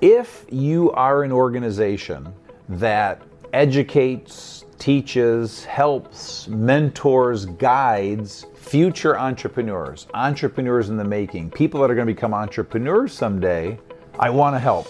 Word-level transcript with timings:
If 0.00 0.46
you 0.48 0.92
are 0.92 1.24
an 1.24 1.32
organization 1.32 2.32
that 2.68 3.20
educates, 3.52 4.64
teaches, 4.78 5.64
helps, 5.64 6.46
mentors, 6.46 7.46
guides 7.46 8.46
future 8.54 9.18
entrepreneurs, 9.18 10.06
entrepreneurs 10.14 10.88
in 10.88 10.96
the 10.96 11.04
making, 11.04 11.50
people 11.50 11.80
that 11.80 11.90
are 11.90 11.96
going 11.96 12.06
to 12.06 12.14
become 12.14 12.32
entrepreneurs 12.32 13.12
someday, 13.12 13.76
I 14.20 14.30
want 14.30 14.54
to 14.54 14.60
help. 14.60 14.86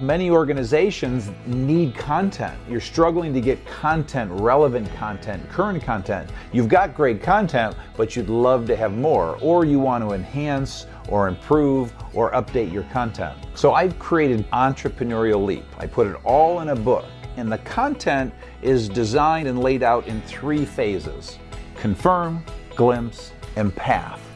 Many 0.00 0.30
organizations 0.30 1.30
need 1.46 1.94
content. 1.94 2.58
You're 2.68 2.80
struggling 2.80 3.32
to 3.34 3.40
get 3.40 3.64
content, 3.66 4.30
relevant 4.32 4.92
content, 4.94 5.48
current 5.50 5.82
content. 5.82 6.30
You've 6.52 6.68
got 6.68 6.94
great 6.94 7.22
content, 7.22 7.76
but 7.96 8.16
you'd 8.16 8.28
love 8.28 8.66
to 8.68 8.76
have 8.76 8.92
more, 8.92 9.36
or 9.40 9.64
you 9.64 9.78
want 9.78 10.02
to 10.04 10.12
enhance 10.12 10.86
or 11.08 11.28
improve 11.28 11.92
or 12.14 12.30
update 12.32 12.72
your 12.72 12.84
content. 12.84 13.36
So 13.54 13.74
I've 13.74 13.98
created 13.98 14.48
Entrepreneurial 14.50 15.44
Leap. 15.44 15.64
I 15.78 15.86
put 15.86 16.06
it 16.06 16.16
all 16.24 16.60
in 16.60 16.70
a 16.70 16.76
book, 16.76 17.04
and 17.36 17.50
the 17.50 17.58
content 17.58 18.32
is 18.62 18.88
designed 18.88 19.48
and 19.48 19.60
laid 19.60 19.82
out 19.82 20.06
in 20.06 20.20
three 20.22 20.64
phases 20.64 21.38
confirm, 21.76 22.44
glimpse, 22.76 23.32
and 23.56 23.74
path. 23.74 24.29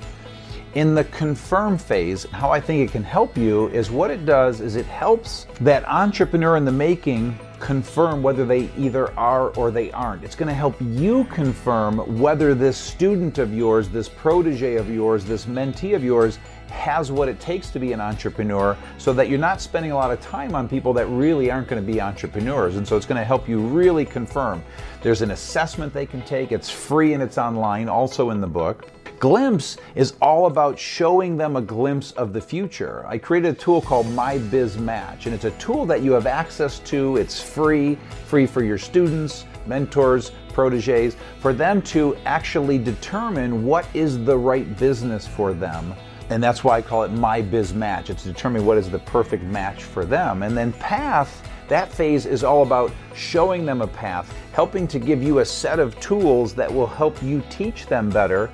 In 0.74 0.92
the 0.92 1.04
confirm 1.04 1.78
phase, 1.78 2.24
how 2.32 2.50
I 2.50 2.60
think 2.60 2.88
it 2.88 2.90
can 2.90 3.04
help 3.04 3.38
you 3.38 3.68
is 3.68 3.92
what 3.92 4.10
it 4.10 4.26
does 4.26 4.60
is 4.60 4.74
it 4.74 4.86
helps 4.86 5.46
that 5.60 5.86
entrepreneur 5.86 6.56
in 6.56 6.64
the 6.64 6.72
making 6.72 7.38
confirm 7.60 8.24
whether 8.24 8.44
they 8.44 8.68
either 8.76 9.16
are 9.16 9.50
or 9.50 9.70
they 9.70 9.92
aren't. 9.92 10.24
It's 10.24 10.34
going 10.34 10.48
to 10.48 10.54
help 10.54 10.74
you 10.80 11.26
confirm 11.26 12.18
whether 12.18 12.56
this 12.56 12.76
student 12.76 13.38
of 13.38 13.54
yours, 13.54 13.88
this 13.88 14.08
protege 14.08 14.74
of 14.74 14.90
yours, 14.90 15.24
this 15.24 15.46
mentee 15.46 15.94
of 15.94 16.02
yours 16.02 16.40
has 16.70 17.12
what 17.12 17.28
it 17.28 17.38
takes 17.38 17.70
to 17.70 17.78
be 17.78 17.92
an 17.92 18.00
entrepreneur 18.00 18.76
so 18.98 19.12
that 19.12 19.28
you're 19.28 19.38
not 19.38 19.60
spending 19.60 19.92
a 19.92 19.94
lot 19.94 20.10
of 20.10 20.20
time 20.20 20.56
on 20.56 20.68
people 20.68 20.92
that 20.94 21.06
really 21.06 21.52
aren't 21.52 21.68
going 21.68 21.80
to 21.80 21.92
be 21.92 22.00
entrepreneurs. 22.00 22.74
And 22.74 22.86
so 22.86 22.96
it's 22.96 23.06
going 23.06 23.20
to 23.20 23.24
help 23.24 23.48
you 23.48 23.60
really 23.60 24.04
confirm. 24.04 24.60
There's 25.02 25.22
an 25.22 25.30
assessment 25.30 25.94
they 25.94 26.06
can 26.06 26.22
take, 26.22 26.50
it's 26.50 26.68
free 26.68 27.12
and 27.12 27.22
it's 27.22 27.38
online, 27.38 27.88
also 27.88 28.30
in 28.30 28.40
the 28.40 28.48
book. 28.48 28.90
Glimpse 29.24 29.78
is 29.94 30.12
all 30.20 30.44
about 30.48 30.78
showing 30.78 31.38
them 31.38 31.56
a 31.56 31.62
glimpse 31.62 32.10
of 32.10 32.34
the 32.34 32.40
future. 32.42 33.06
I 33.08 33.16
created 33.16 33.54
a 33.54 33.58
tool 33.58 33.80
called 33.80 34.06
My 34.10 34.36
Biz 34.36 34.76
Match, 34.76 35.24
and 35.24 35.34
it's 35.34 35.46
a 35.46 35.50
tool 35.52 35.86
that 35.86 36.02
you 36.02 36.12
have 36.12 36.26
access 36.26 36.78
to. 36.80 37.16
It's 37.16 37.40
free, 37.40 37.94
free 38.26 38.44
for 38.44 38.62
your 38.62 38.76
students, 38.76 39.46
mentors, 39.64 40.32
proteges, 40.52 41.16
for 41.38 41.54
them 41.54 41.80
to 41.84 42.18
actually 42.26 42.76
determine 42.76 43.64
what 43.64 43.86
is 43.94 44.22
the 44.22 44.36
right 44.36 44.78
business 44.78 45.26
for 45.26 45.54
them. 45.54 45.94
And 46.28 46.42
that's 46.42 46.62
why 46.62 46.76
I 46.76 46.82
call 46.82 47.04
it 47.04 47.10
My 47.10 47.40
Biz 47.40 47.72
Match. 47.72 48.10
It's 48.10 48.24
determining 48.24 48.66
what 48.66 48.76
is 48.76 48.90
the 48.90 48.98
perfect 48.98 49.44
match 49.44 49.84
for 49.84 50.04
them. 50.04 50.42
And 50.42 50.54
then 50.54 50.74
Path, 50.74 51.48
that 51.68 51.90
phase 51.90 52.26
is 52.26 52.44
all 52.44 52.62
about 52.62 52.92
showing 53.14 53.64
them 53.64 53.80
a 53.80 53.86
path, 53.86 54.30
helping 54.52 54.86
to 54.88 54.98
give 54.98 55.22
you 55.22 55.38
a 55.38 55.46
set 55.46 55.78
of 55.78 55.98
tools 55.98 56.52
that 56.56 56.70
will 56.70 56.86
help 56.86 57.22
you 57.22 57.42
teach 57.48 57.86
them 57.86 58.10
better 58.10 58.50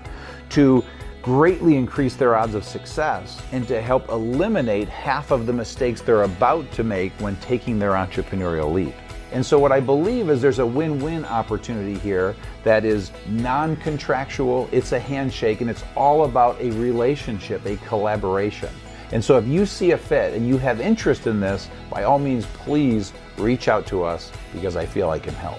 to 0.51 0.85
greatly 1.23 1.77
increase 1.77 2.17
their 2.17 2.37
odds 2.37 2.55
of 2.55 2.65
success 2.65 3.43
and 3.53 3.69
to 3.69 3.81
help 3.81 4.09
eliminate 4.09 4.89
half 4.89 5.31
of 5.31 5.47
the 5.47 5.53
mistakes 5.53 6.01
they're 6.01 6.23
about 6.23 6.71
to 6.73 6.83
make 6.83 7.13
when 7.15 7.37
taking 7.37 7.79
their 7.79 7.93
entrepreneurial 7.93 8.73
leap. 8.73 8.95
And 9.33 9.45
so, 9.47 9.59
what 9.59 9.71
I 9.71 9.79
believe 9.79 10.29
is 10.29 10.43
there's 10.43 10.59
a 10.59 10.67
win 10.67 10.99
win 11.01 11.25
opportunity 11.25 11.97
here 11.97 12.35
that 12.65 12.85
is 12.85 13.13
non 13.29 13.77
contractual, 13.77 14.69
it's 14.73 14.91
a 14.93 14.99
handshake, 14.99 15.61
and 15.61 15.71
it's 15.71 15.85
all 15.95 16.25
about 16.25 16.61
a 16.61 16.71
relationship, 16.73 17.65
a 17.65 17.77
collaboration. 17.77 18.71
And 19.13 19.25
so, 19.25 19.39
if 19.39 19.47
you 19.47 19.67
see 19.67 19.93
a 19.93 19.99
fit 19.99 20.35
and 20.35 20.49
you 20.49 20.59
have 20.59 20.81
interest 20.81 21.29
in 21.29 21.39
this, 21.39 21.71
by 21.91 22.03
all 22.03 22.19
means, 22.19 22.45
please 22.47 23.13
reach 23.39 23.69
out 23.69 23.87
to 23.87 24.03
us 24.03 24.33
because 24.53 24.75
I 24.75 24.85
feel 24.85 25.11
I 25.11 25.21
can 25.21 25.35
help. 25.35 25.59